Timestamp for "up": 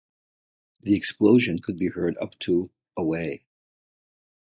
2.17-2.33